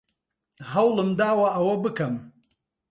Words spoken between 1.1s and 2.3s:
داوە ئەوە بکەم.